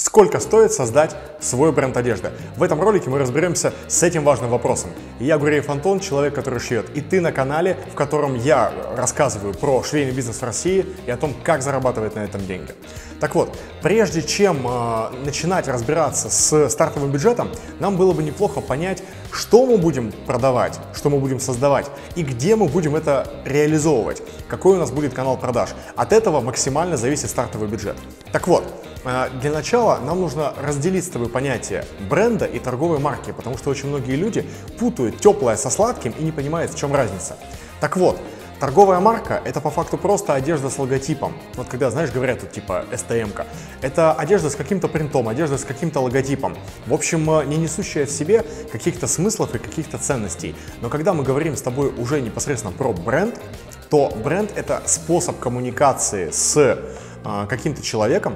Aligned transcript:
It's 0.00 0.08
Сколько 0.10 0.40
стоит 0.40 0.72
создать 0.72 1.14
свой 1.38 1.70
бренд 1.70 1.96
одежды? 1.96 2.32
В 2.56 2.64
этом 2.64 2.80
ролике 2.80 3.08
мы 3.08 3.20
разберемся 3.20 3.72
с 3.86 4.02
этим 4.02 4.24
важным 4.24 4.50
вопросом. 4.50 4.90
Я 5.20 5.38
Гуреев 5.38 5.70
Антон, 5.70 6.00
человек, 6.00 6.34
который 6.34 6.58
шьет. 6.58 6.90
И 6.96 7.00
ты 7.00 7.20
на 7.20 7.30
канале, 7.30 7.78
в 7.92 7.94
котором 7.94 8.34
я 8.34 8.72
рассказываю 8.96 9.54
про 9.54 9.84
швейный 9.84 10.10
бизнес 10.10 10.38
в 10.38 10.42
России 10.42 10.84
и 11.06 11.12
о 11.12 11.16
том, 11.16 11.32
как 11.44 11.62
зарабатывать 11.62 12.16
на 12.16 12.24
этом 12.24 12.44
деньги. 12.44 12.74
Так 13.20 13.36
вот, 13.36 13.56
прежде 13.82 14.22
чем 14.22 14.66
э, 14.66 15.10
начинать 15.24 15.68
разбираться 15.68 16.28
с 16.28 16.70
стартовым 16.70 17.12
бюджетом, 17.12 17.48
нам 17.78 17.96
было 17.96 18.12
бы 18.12 18.24
неплохо 18.24 18.60
понять, 18.60 19.04
что 19.30 19.64
мы 19.64 19.78
будем 19.78 20.10
продавать, 20.26 20.80
что 20.92 21.10
мы 21.10 21.20
будем 21.20 21.38
создавать 21.38 21.86
и 22.16 22.24
где 22.24 22.56
мы 22.56 22.66
будем 22.66 22.96
это 22.96 23.30
реализовывать, 23.44 24.22
какой 24.48 24.74
у 24.74 24.80
нас 24.80 24.90
будет 24.90 25.14
канал 25.14 25.36
продаж. 25.36 25.70
От 25.94 26.12
этого 26.12 26.40
максимально 26.40 26.96
зависит 26.96 27.30
стартовый 27.30 27.68
бюджет. 27.68 27.96
Так 28.32 28.48
вот, 28.48 28.64
а, 29.04 29.30
для 29.40 29.50
начала 29.50 29.98
нам 30.00 30.20
нужно 30.20 30.52
разделить 30.60 31.04
с 31.04 31.08
тобой 31.08 31.28
понятие 31.28 31.84
бренда 32.08 32.44
и 32.44 32.58
торговой 32.58 32.98
марки, 32.98 33.32
потому 33.32 33.56
что 33.56 33.70
очень 33.70 33.88
многие 33.88 34.16
люди 34.16 34.44
путают 34.78 35.18
теплое 35.18 35.56
со 35.56 35.70
сладким 35.70 36.12
и 36.18 36.22
не 36.22 36.32
понимают, 36.32 36.72
в 36.72 36.78
чем 36.78 36.94
разница. 36.94 37.36
Так 37.80 37.96
вот, 37.96 38.18
Торговая 38.60 39.00
марка– 39.00 39.40
это 39.46 39.62
по 39.62 39.70
факту 39.70 39.96
просто 39.96 40.34
одежда 40.34 40.68
с 40.68 40.78
логотипом. 40.78 41.32
Вот 41.54 41.68
когда, 41.68 41.90
знаешь, 41.90 42.10
говорят 42.10 42.40
тут 42.40 42.52
типа 42.52 42.84
STM-ка. 42.92 43.46
Это 43.80 44.12
одежда 44.12 44.50
с 44.50 44.54
каким-то 44.54 44.86
принтом, 44.86 45.28
одежда 45.28 45.56
с 45.56 45.64
каким-то 45.64 46.00
логотипом. 46.00 46.54
В 46.86 46.92
общем, 46.92 47.30
э, 47.30 47.46
не 47.46 47.56
несущая 47.56 48.04
в 48.04 48.10
себе 48.10 48.44
каких-то 48.70 49.06
смыслов 49.06 49.54
и 49.54 49.58
каких-то 49.58 49.96
ценностей. 49.96 50.54
Но 50.82 50.90
когда 50.90 51.14
мы 51.14 51.24
говорим 51.24 51.56
с 51.56 51.62
тобой 51.62 51.90
уже 51.96 52.20
непосредственно 52.20 52.74
про 52.74 52.92
бренд, 52.92 53.40
то 53.88 54.12
бренд– 54.22 54.52
это 54.54 54.82
способ 54.84 55.38
коммуникации 55.38 56.28
с 56.30 56.54
э, 56.58 57.46
каким-то 57.48 57.80
человеком, 57.80 58.34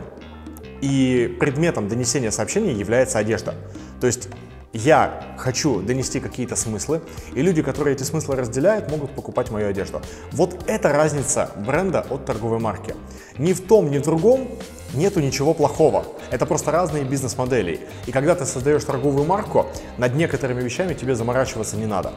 и 0.84 1.28
предметом 1.40 1.88
донесения 1.88 2.30
сообщения 2.30 2.72
является 2.72 3.18
одежда. 3.18 3.54
То 4.02 4.06
есть 4.06 4.28
я 4.74 5.34
хочу 5.38 5.80
донести 5.80 6.20
какие-то 6.20 6.56
смыслы, 6.56 7.00
и 7.34 7.40
люди, 7.40 7.62
которые 7.62 7.94
эти 7.94 8.02
смыслы 8.02 8.36
разделяют, 8.36 8.90
могут 8.90 9.12
покупать 9.12 9.50
мою 9.50 9.68
одежду. 9.68 10.02
Вот 10.30 10.64
это 10.66 10.92
разница 10.92 11.50
бренда 11.56 12.04
от 12.10 12.26
торговой 12.26 12.58
марки. 12.58 12.94
Ни 13.38 13.54
в 13.54 13.62
том, 13.62 13.90
ни 13.90 13.96
в 13.96 14.02
другом 14.02 14.48
нету 14.94 15.20
ничего 15.20 15.54
плохого. 15.54 16.04
Это 16.30 16.46
просто 16.46 16.70
разные 16.70 17.04
бизнес-модели. 17.04 17.80
И 18.06 18.12
когда 18.12 18.34
ты 18.34 18.44
создаешь 18.44 18.84
торговую 18.84 19.24
марку, 19.26 19.66
над 19.98 20.14
некоторыми 20.14 20.62
вещами 20.62 20.94
тебе 20.94 21.14
заморачиваться 21.14 21.76
не 21.76 21.86
надо. 21.86 22.12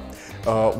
Э, 0.45 0.72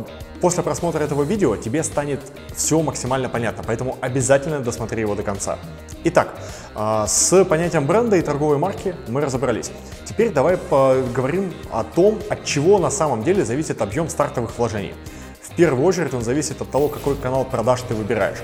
после 0.42 0.64
просмотра 0.64 1.03
этого 1.03 1.23
видео 1.23 1.56
тебе 1.56 1.84
станет 1.84 2.20
все 2.56 2.81
максимально 2.81 3.30
понятно, 3.30 3.64
поэтому 3.66 3.98
обязательно 4.02 4.59
досмотри 4.59 5.02
его 5.02 5.16
до 5.16 5.23
конца. 5.23 5.58
Итак, 6.03 6.36
э, 6.75 7.06
с 7.08 7.45
понятием 7.45 7.86
бренда 7.86 8.18
и 8.18 8.22
торговой 8.22 8.58
марки 8.58 8.95
мы 9.08 9.22
разобрались. 9.22 9.72
Теперь 10.06 10.31
давай 10.31 10.58
поговорим 10.58 11.53
о 11.72 11.84
том, 11.84 12.20
от 12.30 12.44
чего 12.45 12.80
на 12.80 12.90
самом 12.90 13.23
деле 13.23 13.44
зависит 13.44 13.81
объем 13.81 14.09
стартовых 14.09 14.58
вложений. 14.58 14.94
В 15.42 15.56
первую 15.56 15.86
очередь 15.86 16.14
он 16.14 16.22
зависит 16.22 16.62
от 16.62 16.70
того, 16.70 16.88
какой 16.88 17.16
канал 17.16 17.44
продаж 17.44 17.81
ты 17.81 17.95
выбираешь. 17.95 18.38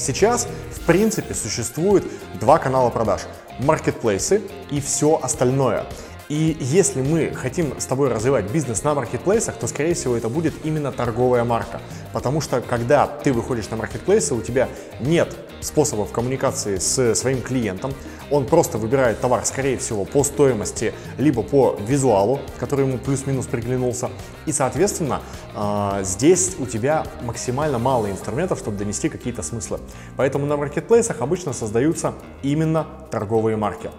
Сейчас, 0.00 0.48
в 0.74 0.86
принципе, 0.86 1.34
существует 1.34 2.04
два 2.40 2.58
канала 2.58 2.90
продаж– 2.90 3.22
маркетплейсы 3.60 4.42
и 4.70 4.80
все 4.80 5.20
остальное– 5.22 5.84
и 6.30 6.56
если 6.60 7.02
мы 7.02 7.32
хотим 7.34 7.80
с 7.80 7.86
тобой 7.86 8.08
развивать 8.08 8.52
бизнес 8.52 8.84
на 8.84 8.94
маркетплейсах, 8.94 9.56
то, 9.56 9.66
скорее 9.66 9.94
всего, 9.94 10.16
это 10.16 10.28
будет 10.28 10.54
именно 10.62 10.92
торговая 10.92 11.42
марка. 11.42 11.80
Потому 12.12 12.40
что, 12.40 12.60
когда 12.60 13.08
ты 13.08 13.32
выходишь 13.32 13.68
на 13.68 13.76
маркетплейсы, 13.76 14.32
у 14.36 14.40
тебя 14.40 14.68
нет 15.00 15.36
способов 15.60 16.12
коммуникации 16.12 16.76
с 16.76 17.14
своим 17.14 17.42
клиентом. 17.42 17.92
Он 18.30 18.46
просто 18.46 18.78
выбирает 18.78 19.20
товар, 19.20 19.44
скорее 19.44 19.76
всего, 19.78 20.04
по 20.04 20.22
стоимости, 20.22 20.94
либо 21.18 21.42
по 21.42 21.76
визуалу, 21.86 22.40
который 22.58 22.86
ему 22.86 22.98
плюс-минус 22.98 23.46
приглянулся. 23.46 24.10
И, 24.46 24.52
соответственно, 24.52 25.20
а, 25.54 26.02
здесь 26.02 26.54
у 26.58 26.66
тебя 26.66 27.04
максимально 27.22 27.78
мало 27.78 28.10
инструментов, 28.10 28.58
чтобы 28.58 28.76
донести 28.76 29.08
какие-то 29.08 29.42
смыслы. 29.42 29.80
Поэтому 30.16 30.46
на 30.46 30.56
маркетплейсах 30.56 31.20
обычно 31.20 31.52
создаются 31.52 32.14
именно 32.42 32.86
торговые 33.10 33.56
марки. 33.56 33.90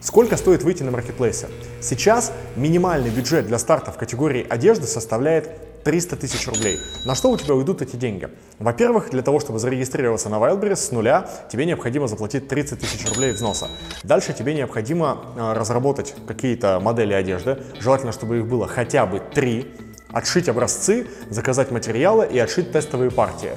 Сколько 0.00 0.36
стоит 0.36 0.64
выйти 0.64 0.82
на 0.82 0.90
маркетплейсе? 0.90 1.48
Сейчас 1.80 2.32
минимальный 2.56 3.10
бюджет 3.10 3.46
для 3.46 3.58
старта 3.58 3.92
в 3.92 3.96
категории 3.96 4.44
одежды 4.48 4.86
составляет 4.86 5.71
300 5.84 6.16
тысяч 6.16 6.46
рублей. 6.48 6.78
На 7.04 7.14
что 7.14 7.30
у 7.30 7.36
тебя 7.36 7.54
уйдут 7.54 7.82
эти 7.82 7.96
деньги? 7.96 8.28
Во-первых, 8.58 9.10
для 9.10 9.22
того, 9.22 9.40
чтобы 9.40 9.58
зарегистрироваться 9.58 10.28
на 10.28 10.36
Wildberries 10.36 10.76
с 10.76 10.92
нуля, 10.92 11.28
тебе 11.50 11.66
необходимо 11.66 12.08
заплатить 12.08 12.48
30 12.48 12.80
тысяч 12.80 13.08
рублей 13.08 13.32
взноса. 13.32 13.68
Дальше 14.02 14.32
тебе 14.32 14.54
необходимо 14.54 15.24
а, 15.36 15.54
разработать 15.54 16.14
какие-то 16.26 16.80
модели 16.80 17.12
одежды, 17.12 17.62
желательно, 17.80 18.12
чтобы 18.12 18.38
их 18.38 18.46
было 18.46 18.66
хотя 18.66 19.06
бы 19.06 19.20
3, 19.20 19.66
отшить 20.12 20.48
образцы, 20.48 21.06
заказать 21.30 21.70
материалы 21.70 22.26
и 22.26 22.38
отшить 22.38 22.72
тестовые 22.72 23.10
партии 23.10 23.52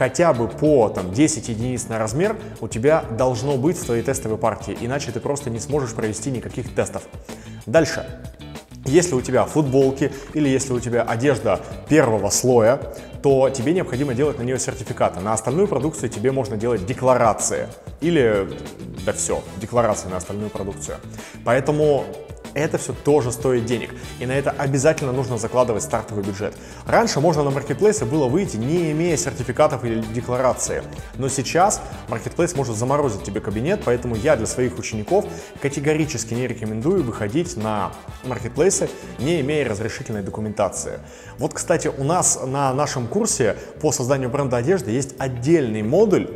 хотя 0.00 0.32
бы 0.32 0.48
по 0.48 0.88
там, 0.88 1.12
10 1.12 1.50
единиц 1.50 1.88
на 1.88 1.98
размер 1.98 2.34
у 2.62 2.68
тебя 2.68 3.04
должно 3.18 3.58
быть 3.58 3.76
в 3.76 3.84
твоей 3.84 4.02
тестовой 4.02 4.38
партии, 4.38 4.74
иначе 4.80 5.12
ты 5.12 5.20
просто 5.20 5.50
не 5.50 5.58
сможешь 5.58 5.92
провести 5.92 6.30
никаких 6.30 6.74
тестов. 6.74 7.02
Дальше. 7.66 8.06
Если 8.86 9.14
у 9.14 9.20
тебя 9.20 9.44
футболки 9.44 10.12
или 10.34 10.48
если 10.48 10.72
у 10.72 10.80
тебя 10.80 11.02
одежда 11.02 11.60
первого 11.88 12.30
слоя, 12.30 12.80
то 13.22 13.50
тебе 13.50 13.72
необходимо 13.72 14.14
делать 14.14 14.38
на 14.38 14.42
нее 14.42 14.58
сертификаты. 14.58 15.20
На 15.20 15.34
остальную 15.34 15.68
продукцию 15.68 16.08
тебе 16.08 16.32
можно 16.32 16.56
делать 16.56 16.86
декларации. 16.86 17.68
Или, 18.00 18.48
да 19.04 19.12
все, 19.12 19.42
декларации 19.60 20.08
на 20.08 20.16
остальную 20.16 20.50
продукцию. 20.50 20.96
Поэтому 21.44 22.04
это 22.54 22.78
все 22.78 22.92
тоже 22.92 23.32
стоит 23.32 23.64
денег, 23.64 23.90
и 24.18 24.26
на 24.26 24.32
это 24.32 24.50
обязательно 24.50 25.12
нужно 25.12 25.38
закладывать 25.38 25.82
стартовый 25.82 26.24
бюджет. 26.24 26.56
Раньше 26.86 27.20
можно 27.20 27.42
на 27.42 27.50
маркетплейсы 27.50 28.04
было 28.04 28.28
выйти, 28.28 28.56
не 28.56 28.92
имея 28.92 29.16
сертификатов 29.16 29.84
или 29.84 30.00
декларации, 30.00 30.82
но 31.16 31.28
сейчас 31.28 31.80
маркетплейс 32.08 32.54
может 32.54 32.76
заморозить 32.76 33.22
тебе 33.22 33.40
кабинет, 33.40 33.82
поэтому 33.84 34.14
я 34.16 34.36
для 34.36 34.46
своих 34.46 34.78
учеников 34.78 35.26
категорически 35.60 36.34
не 36.34 36.46
рекомендую 36.46 37.02
выходить 37.02 37.56
на 37.56 37.92
маркетплейсы, 38.24 38.88
не 39.18 39.40
имея 39.40 39.68
разрешительной 39.68 40.22
документации. 40.22 41.00
Вот, 41.38 41.54
кстати, 41.54 41.88
у 41.88 42.04
нас 42.04 42.40
на 42.46 42.72
нашем 42.74 43.06
курсе 43.06 43.56
по 43.80 43.92
созданию 43.92 44.28
бренда 44.28 44.58
одежды 44.58 44.90
есть 44.90 45.14
отдельный 45.18 45.82
модуль, 45.82 46.28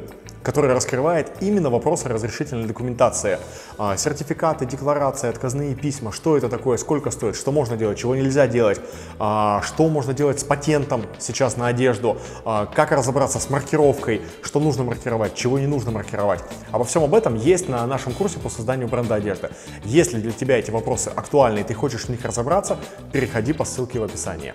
который 0.45 0.73
раскрывает 0.73 1.33
именно 1.41 1.71
вопросы 1.71 2.09
разрешительной 2.09 2.67
документации. 2.67 3.39
А, 3.79 3.97
сертификаты, 3.97 4.67
декларации, 4.67 5.29
отказные 5.29 5.75
письма, 5.75 6.13
что 6.13 6.37
это 6.37 6.49
такое, 6.49 6.77
сколько 6.77 7.11
стоит, 7.11 7.35
что 7.35 7.51
можно 7.51 7.77
делать, 7.77 7.99
чего 7.99 8.15
нельзя 8.15 8.47
делать, 8.47 8.81
а, 9.19 9.63
что 9.63 9.89
можно 9.89 10.13
делать 10.13 10.39
с 10.39 10.45
патентом 10.45 11.07
сейчас 11.19 11.57
на 11.57 11.67
одежду, 11.67 12.19
а, 12.45 12.67
как 12.67 12.93
разобраться 12.93 13.41
с 13.41 13.49
маркировкой, 13.49 14.21
что 14.43 14.61
нужно 14.61 14.85
маркировать, 14.85 15.35
чего 15.35 15.59
не 15.59 15.67
нужно 15.67 15.91
маркировать. 15.91 16.45
Обо 16.71 16.85
всем 16.85 17.03
об 17.03 17.15
этом 17.15 17.35
есть 17.35 17.69
на 17.69 17.87
нашем 17.87 18.13
курсе 18.13 18.39
по 18.39 18.51
созданию 18.51 18.87
бренда 18.87 19.15
одежды. 19.15 19.51
Если 19.85 20.21
для 20.21 20.33
тебя 20.33 20.59
эти 20.59 20.71
вопросы 20.71 21.09
актуальны 21.09 21.61
и 21.61 21.63
ты 21.63 21.73
хочешь 21.73 22.05
в 22.05 22.09
них 22.11 22.23
разобраться, 22.25 22.79
переходи 23.13 23.55
по 23.55 23.65
ссылке 23.65 23.99
в 23.99 24.05
описании. 24.05 24.53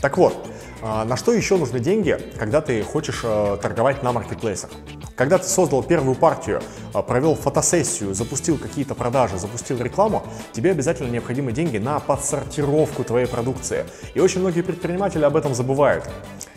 Так 0.00 0.18
вот, 0.18 0.48
на 0.82 1.16
что 1.16 1.32
еще 1.32 1.56
нужны 1.56 1.80
деньги, 1.80 2.18
когда 2.38 2.60
ты 2.60 2.82
хочешь 2.82 3.20
э, 3.24 3.58
торговать 3.60 4.02
на 4.04 4.12
маркетплейсах? 4.12 4.70
Когда 5.18 5.36
ты 5.36 5.48
создал 5.48 5.82
первую 5.82 6.14
партию, 6.14 6.62
а, 6.94 7.02
провел 7.02 7.34
фотосессию, 7.34 8.14
запустил 8.14 8.56
какие-то 8.56 8.94
продажи, 8.94 9.36
запустил 9.36 9.76
рекламу, 9.82 10.22
тебе 10.52 10.70
обязательно 10.70 11.10
необходимы 11.10 11.50
деньги 11.50 11.78
на 11.78 11.98
подсортировку 11.98 13.02
твоей 13.02 13.26
продукции. 13.26 13.84
И 14.14 14.20
очень 14.20 14.40
многие 14.40 14.62
предприниматели 14.62 15.24
об 15.24 15.36
этом 15.36 15.56
забывают. 15.56 16.08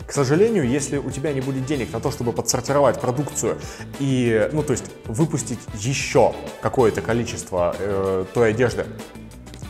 К 0.06 0.12
сожалению, 0.12 0.68
если 0.68 0.96
у 0.96 1.10
тебя 1.10 1.32
не 1.32 1.40
будет 1.40 1.66
денег 1.66 1.92
на 1.92 1.98
то, 1.98 2.12
чтобы 2.12 2.32
подсортировать 2.32 3.00
продукцию 3.00 3.58
и, 3.98 4.48
ну, 4.52 4.62
то 4.62 4.74
есть 4.74 4.84
выпустить 5.06 5.58
еще 5.74 6.32
какое-то 6.60 7.02
количество 7.02 7.74
э, 7.76 8.24
той 8.32 8.50
одежды, 8.50 8.86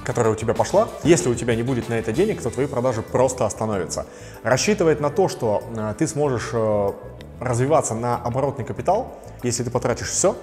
которая 0.05 0.34
у 0.34 0.37
тебя 0.37 0.52
пошла, 0.52 0.88
если 1.02 1.31
у 1.31 1.34
тебя 1.34 1.55
не 1.55 1.62
будет 1.62 1.88
на 1.88 1.94
это 1.94 2.12
денег, 2.12 2.43
то 2.43 2.50
твои 2.50 2.67
продажи 2.67 3.00
просто 3.00 3.46
остановятся. 3.46 4.05
Рассчитывать 4.43 5.00
на 5.00 5.08
то, 5.08 5.28
что 5.28 5.62
э, 5.75 5.94
ты 5.96 6.06
сможешь 6.06 6.50
э, 6.52 6.90
развиваться 7.44 7.94
на 7.94 8.17
оборотный 8.17 8.65
капитал, 8.65 9.19
если 9.43 9.62
ты 9.65 9.71
потратишь 9.71 10.09
все 10.09 10.37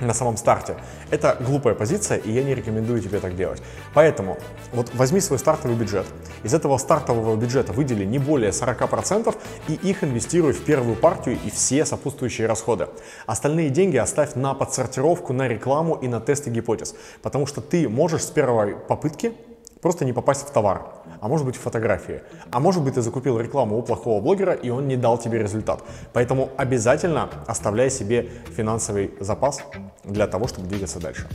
на 0.00 0.14
самом 0.14 0.36
старте, 0.36 0.76
это 1.10 1.36
глупая 1.40 1.74
позиция, 1.74 2.18
и 2.18 2.30
я 2.32 2.42
не 2.42 2.54
рекомендую 2.54 3.00
тебе 3.00 3.20
так 3.20 3.36
делать. 3.36 3.62
Поэтому 3.94 4.38
вот 4.72 4.90
возьми 4.94 5.20
свой 5.20 5.38
стартовый 5.38 5.76
бюджет. 5.76 6.06
Из 6.42 6.54
этого 6.54 6.78
стартового 6.78 7.36
бюджета 7.36 7.72
выдели 7.72 8.04
не 8.04 8.18
более 8.18 8.50
40% 8.50 9.34
и 9.68 9.74
их 9.74 10.02
инвестируй 10.02 10.52
в 10.52 10.64
первую 10.64 10.96
партию 10.96 11.38
и 11.44 11.50
все 11.50 11.84
сопутствующие 11.84 12.46
расходы. 12.46 12.88
Остальные 13.26 13.70
деньги 13.70 13.96
оставь 13.96 14.34
на 14.34 14.54
подсортировку, 14.54 15.32
на 15.32 15.48
рекламу 15.48 15.96
и 15.96 16.08
на 16.08 16.20
тесты 16.20 16.50
гипотез, 16.50 16.94
потому 17.22 17.46
что 17.46 17.60
ты 17.60 17.88
можешь 17.88 18.22
с 18.22 18.30
первой 18.30 18.76
попытки 18.76 19.34
просто 19.80 20.04
не 20.04 20.12
попасть 20.12 20.46
в 20.46 20.50
товар, 20.50 20.82
а 21.20 21.28
может 21.28 21.46
быть 21.46 21.56
в 21.56 21.60
фотографии. 21.60 22.22
А 22.50 22.60
может 22.60 22.82
быть 22.82 22.94
ты 22.94 23.02
закупил 23.02 23.38
рекламу 23.38 23.78
у 23.78 23.82
плохого 23.82 24.20
блогера 24.20 24.52
и 24.52 24.70
он 24.70 24.88
не 24.88 24.96
дал 24.96 25.18
тебе 25.18 25.38
результат. 25.38 25.82
Поэтому 26.12 26.50
обязательно 26.56 27.30
оставляй 27.46 27.90
себе 27.90 28.28
финансовый 28.56 29.14
запас 29.20 29.62
для 30.04 30.26
того, 30.26 30.48
чтобы 30.48 30.68
двигаться 30.68 31.00
дальше. 31.00 31.28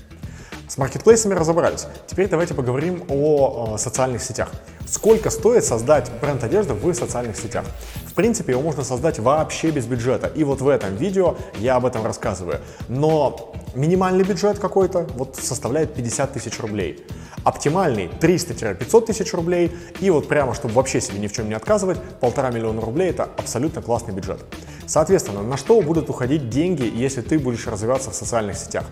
С 0.68 0.78
маркетплейсами 0.80 1.36
разобрались. 1.36 1.86
Теперь 2.08 2.28
давайте 2.28 2.56
поговорим 2.56 3.04
о 3.08 3.76
э, 3.76 3.78
социальных 3.78 4.24
сетях. 4.24 4.50
Сколько 4.88 5.30
стоит 5.30 5.64
создать 5.64 6.12
бренд 6.20 6.44
одежды 6.44 6.74
в 6.74 6.94
социальных 6.96 7.38
сетях? 7.38 7.66
В 8.08 8.14
принципе, 8.16 8.54
его 8.54 8.64
можно 8.64 8.84
создать 8.84 9.20
вообще 9.20 9.70
без 9.70 9.86
бюджета. 9.86 10.28
И 10.28 10.44
вот 10.44 10.62
в 10.62 10.68
этом 10.68 10.96
видео 10.96 11.38
я 11.60 11.76
об 11.76 11.86
этом 11.86 12.04
рассказываю. 12.04 12.62
Но 12.88 13.54
минимальный 13.76 14.24
бюджет 14.24 14.58
какой-то 14.58 15.06
вот 15.16 15.36
составляет 15.36 15.94
50 15.94 16.34
тысяч 16.34 16.60
рублей. 16.60 17.06
Оптимальный 17.46 18.10
300-500 18.20 19.06
тысяч 19.06 19.34
рублей. 19.34 19.72
И 20.02 20.10
вот 20.10 20.28
прямо, 20.28 20.54
чтобы 20.54 20.74
вообще 20.74 21.00
себе 21.00 21.20
ни 21.20 21.28
в 21.28 21.32
чем 21.32 21.48
не 21.48 21.54
отказывать, 21.54 21.98
полтора 22.20 22.52
миллиона 22.52 22.82
рублей 22.82 23.12
это 23.12 23.30
абсолютно 23.38 23.82
классный 23.82 24.14
бюджет. 24.14 24.44
Соответственно, 24.86 25.42
на 25.42 25.56
что 25.56 25.82
будут 25.82 26.10
уходить 26.10 26.50
деньги, 26.50 26.92
если 26.94 27.22
ты 27.22 27.40
будешь 27.40 27.66
развиваться 27.68 28.12
в 28.12 28.16
социальных 28.16 28.58
сетях? 28.58 28.84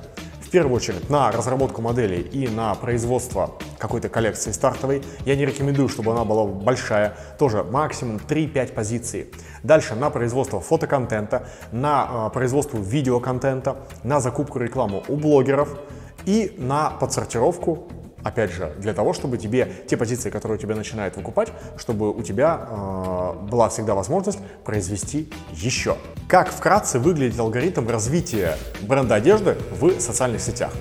первую 0.54 0.76
очередь 0.76 1.10
на 1.10 1.32
разработку 1.32 1.82
моделей 1.82 2.22
и 2.22 2.48
на 2.48 2.76
производство 2.76 3.56
какой-то 3.80 4.08
коллекции 4.08 4.52
стартовой. 4.52 5.02
Я 5.26 5.36
не 5.36 5.48
рекомендую, 5.48 5.90
чтобы 5.90 6.12
она 6.12 6.26
была 6.26 6.46
большая, 6.46 7.18
тоже 7.40 7.64
максимум 7.64 8.18
3-5 8.18 8.74
позиций. 8.74 9.32
Дальше 9.64 9.96
на 9.96 10.12
производство 10.12 10.62
фотоконтента, 10.62 11.48
на 11.72 12.28
э, 12.28 12.34
производство 12.34 12.78
видеоконтента, 12.78 13.78
на 14.04 14.20
закупку 14.20 14.60
рекламы 14.60 15.02
у 15.08 15.16
блогеров 15.16 15.76
и 16.26 16.54
на 16.60 16.92
подсортировку 16.92 17.88
Опять 18.24 18.52
же, 18.52 18.74
для 18.80 18.94
того, 18.94 19.14
чтобы 19.14 19.38
тебе 19.38 19.70
те 19.88 19.98
позиции, 19.98 20.30
которые 20.30 20.58
у 20.58 20.62
тебя 20.62 20.76
начинают 20.76 21.18
выкупать, 21.18 21.52
чтобы 21.78 22.12
у 22.12 22.22
тебя 22.22 22.68
э, 22.70 23.34
была 23.50 23.70
всегда 23.70 23.96
возможность 23.96 24.40
произвести 24.64 25.30
еще. 25.52 25.98
Как 26.28 26.50
вкратце 26.50 27.00
выглядит 27.00 27.40
алгоритм 27.40 27.88
развития 27.88 28.58
бренда 28.82 29.16
одежды 29.16 29.58
в 29.80 30.00
социальных 30.00 30.42
сетях? 30.42 30.72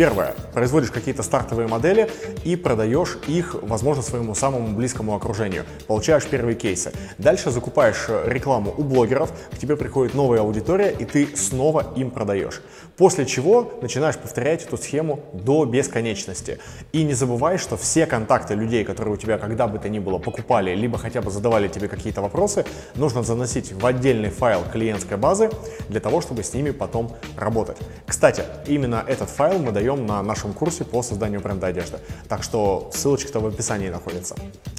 Первое. 0.00 0.34
Производишь 0.54 0.90
какие-то 0.90 1.22
стартовые 1.22 1.68
модели 1.68 2.10
и 2.42 2.56
продаешь 2.56 3.18
их, 3.26 3.54
возможно, 3.60 4.02
своему 4.02 4.34
самому 4.34 4.74
близкому 4.74 5.14
окружению. 5.14 5.66
Получаешь 5.88 6.24
первые 6.24 6.56
кейсы. 6.56 6.90
Дальше 7.18 7.50
закупаешь 7.50 8.06
рекламу 8.24 8.72
у 8.78 8.82
блогеров, 8.82 9.30
к 9.52 9.58
тебе 9.58 9.76
приходит 9.76 10.14
новая 10.14 10.40
аудитория, 10.40 10.90
и 10.90 11.04
ты 11.04 11.28
снова 11.36 11.92
им 11.96 12.10
продаешь. 12.10 12.62
После 12.96 13.26
чего 13.26 13.74
начинаешь 13.82 14.16
повторять 14.16 14.64
эту 14.64 14.78
схему 14.78 15.20
до 15.34 15.66
бесконечности. 15.66 16.60
И 16.92 17.02
не 17.02 17.12
забывай, 17.12 17.58
что 17.58 17.76
все 17.76 18.06
контакты 18.06 18.54
людей, 18.54 18.84
которые 18.84 19.12
у 19.12 19.16
тебя 19.18 19.36
когда 19.36 19.66
бы 19.66 19.78
то 19.78 19.90
ни 19.90 19.98
было 19.98 20.16
покупали, 20.16 20.74
либо 20.74 20.96
хотя 20.96 21.20
бы 21.20 21.30
задавали 21.30 21.68
тебе 21.68 21.88
какие-то 21.88 22.22
вопросы, 22.22 22.64
нужно 22.94 23.22
заносить 23.22 23.74
в 23.74 23.84
отдельный 23.84 24.30
файл 24.30 24.62
клиентской 24.72 25.18
базы 25.18 25.50
для 25.90 26.00
того, 26.00 26.22
чтобы 26.22 26.42
с 26.42 26.54
ними 26.54 26.70
потом 26.70 27.14
работать. 27.36 27.76
Кстати, 28.06 28.44
именно 28.66 29.04
этот 29.06 29.28
файл 29.28 29.58
мы 29.58 29.72
даем 29.72 29.89
на 29.96 30.22
нашем 30.22 30.52
курсе 30.52 30.84
по 30.84 31.02
созданию 31.02 31.40
бренда 31.40 31.68
одежды. 31.68 31.98
Так 32.28 32.42
что 32.42 32.90
ссылочка-то 32.94 33.40
в 33.40 33.46
описании 33.46 33.88
находится. 33.88 34.34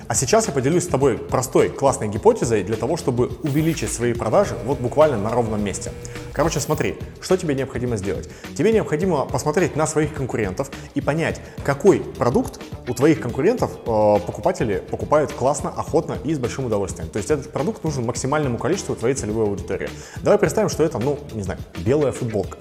А 0.08 0.16
сейчас 0.16 0.48
я 0.48 0.54
поделюсь 0.54 0.84
с 0.84 0.88
тобой 0.88 1.18
простой, 1.18 1.70
классной 1.70 2.10
гипотезой 2.10 2.64
для 2.64 2.76
того, 2.76 2.98
чтобы 2.98 3.28
увеличить 3.44 3.92
свои 3.92 4.14
продажи 4.14 4.58
вот 4.66 4.80
буквально 4.80 5.18
на 5.18 5.30
ровном 5.30 5.64
месте. 5.64 5.92
Короче, 6.34 6.60
смотри, 6.60 6.98
что 7.22 7.38
тебе 7.38 7.56
необходимо 7.56 7.98
сделать. 7.98 8.30
Тебе 8.56 8.72
необходимо 8.72 9.26
посмотреть 9.26 9.76
на 9.76 9.88
своих 9.88 10.14
конкурентов 10.14 10.70
и 10.96 11.02
понять, 11.02 11.42
какой 11.64 12.00
продукт 12.00 12.60
у 12.88 12.94
твоих 12.94 13.22
конкурентов 13.22 13.72
э, 13.72 14.20
покупатели 14.26 14.84
покупают 14.90 15.32
классно, 15.32 15.70
охотно 15.70 16.18
и 16.24 16.34
с 16.34 16.40
большим 16.40 16.66
удовольствием. 16.66 17.10
То 17.10 17.18
есть 17.18 17.32
этот 17.32 17.52
продукт 17.52 17.84
нужен 17.84 18.06
максимальному 18.06 18.58
количеству 18.58 18.96
твоей 18.96 19.16
целевой 19.16 19.46
аудитории. 19.46 19.90
Давай 20.24 20.38
представим, 20.38 20.70
что 20.70 20.84
это, 20.84 21.00
ну, 21.00 21.20
не 21.34 21.44
знаю, 21.44 21.60
белая 21.86 22.12
футболка. 22.12 22.58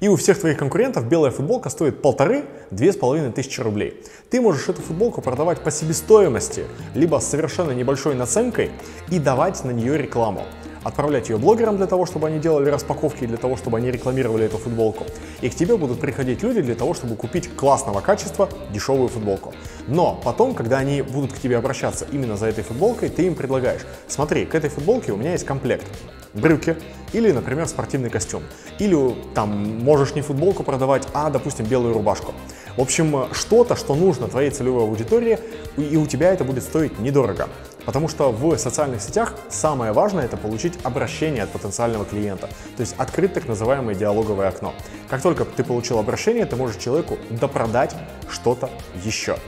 И 0.00 0.06
у 0.06 0.14
всех 0.14 0.38
твоих 0.38 0.58
конкурентов 0.58 1.08
белая 1.08 1.32
футболка 1.32 1.70
стоит 1.70 2.02
полторы-две 2.02 2.92
с 2.92 2.96
половиной 2.96 3.32
тысячи 3.32 3.60
рублей. 3.60 4.00
Ты 4.30 4.40
можешь 4.40 4.68
эту 4.68 4.80
футболку 4.80 5.22
продавать 5.22 5.60
по 5.60 5.72
себестоимости, 5.72 6.64
либо 6.94 7.18
с 7.18 7.26
совершенно 7.26 7.72
небольшой 7.72 8.14
наценкой 8.14 8.70
и 9.10 9.18
давать 9.18 9.64
на 9.64 9.70
нее 9.70 9.98
рекламу 9.98 10.44
отправлять 10.84 11.28
ее 11.28 11.36
блогерам 11.36 11.76
для 11.76 11.86
того, 11.86 12.06
чтобы 12.06 12.28
они 12.28 12.38
делали 12.38 12.70
распаковки, 12.70 13.26
для 13.26 13.36
того, 13.36 13.56
чтобы 13.56 13.78
они 13.78 13.90
рекламировали 13.90 14.46
эту 14.46 14.58
футболку. 14.58 15.04
И 15.40 15.48
к 15.48 15.54
тебе 15.54 15.76
будут 15.76 16.00
приходить 16.00 16.42
люди 16.42 16.60
для 16.62 16.74
того, 16.74 16.94
чтобы 16.94 17.16
купить 17.16 17.54
классного 17.54 18.00
качества 18.00 18.48
дешевую 18.72 19.08
футболку. 19.08 19.52
Но 19.86 20.20
потом, 20.24 20.54
когда 20.54 20.78
они 20.78 21.02
будут 21.02 21.32
к 21.32 21.38
тебе 21.38 21.56
обращаться 21.56 22.06
именно 22.10 22.36
за 22.36 22.46
этой 22.46 22.64
футболкой, 22.64 23.08
ты 23.08 23.26
им 23.26 23.34
предлагаешь, 23.34 23.82
смотри, 24.06 24.46
к 24.46 24.54
этой 24.54 24.70
футболке 24.70 25.12
у 25.12 25.16
меня 25.16 25.32
есть 25.32 25.44
комплект. 25.44 25.86
Брюки 26.34 26.76
или, 27.12 27.32
например, 27.32 27.66
спортивный 27.66 28.10
костюм. 28.10 28.42
Или 28.78 29.14
там 29.34 29.78
можешь 29.82 30.14
не 30.14 30.22
футболку 30.22 30.62
продавать, 30.62 31.06
а, 31.14 31.30
допустим, 31.30 31.66
белую 31.66 31.94
рубашку. 31.94 32.34
В 32.76 32.80
общем, 32.80 33.26
что-то, 33.32 33.74
что 33.74 33.94
нужно 33.94 34.28
твоей 34.28 34.50
целевой 34.50 34.84
аудитории, 34.84 35.38
и 35.76 35.96
у 35.96 36.06
тебя 36.06 36.32
это 36.32 36.44
будет 36.44 36.62
стоить 36.62 36.98
недорого. 36.98 37.48
Потому 37.84 38.08
что 38.08 38.30
в 38.30 38.56
социальных 38.58 39.00
сетях 39.00 39.34
самое 39.48 39.92
важное 39.92 40.26
это 40.26 40.36
получить 40.36 40.74
обращение 40.84 41.44
от 41.44 41.50
потенциального 41.50 42.04
клиента, 42.04 42.48
то 42.76 42.80
есть 42.80 42.94
открыть 42.98 43.32
так 43.32 43.48
называемое 43.48 43.94
диалоговое 43.94 44.48
окно. 44.48 44.74
Как 45.08 45.22
только 45.22 45.46
ты 45.46 45.64
получил 45.64 45.98
обращение, 45.98 46.44
ты 46.44 46.54
можешь 46.54 46.76
человеку 46.76 47.16
допродать 47.30 47.96
что-то 48.28 48.68
еще. 49.02 49.38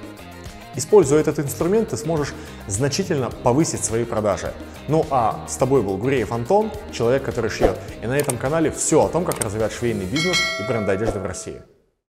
Используя 0.76 1.20
этот 1.20 1.38
инструмент, 1.40 1.90
ты 1.90 1.96
сможешь 1.96 2.34
значительно 2.67 3.31
повысить 3.31 3.84
свои 3.84 4.05
продажи. 4.05 4.52
Ну 4.88 5.05
а 5.11 5.44
с 5.49 5.56
тобой 5.56 5.82
был 5.82 5.96
Гуреев 5.96 6.32
Антон, 6.32 6.70
человек, 6.93 7.25
который 7.25 7.50
шьет. 7.50 7.78
И 8.02 8.06
на 8.06 8.17
этом 8.17 8.38
канале 8.38 8.70
все 8.70 9.05
о 9.05 9.08
том, 9.08 9.25
как 9.25 9.43
развивать 9.44 9.72
швейный 9.72 10.06
бизнес 10.06 10.38
и 10.61 10.69
бренд 10.69 10.88
одежды 10.88 11.19
в 11.19 11.26
России. 11.26 11.61